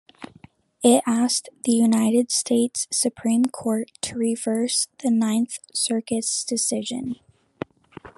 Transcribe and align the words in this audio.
It 0.83 1.03
asked 1.05 1.49
the 1.63 1.73
United 1.73 2.31
States 2.31 2.87
Supreme 2.91 3.45
Court 3.45 3.91
to 4.01 4.17
reverse 4.17 4.87
the 5.03 5.11
Ninth 5.11 5.59
Circuit's 5.75 6.43
decision. 6.43 7.17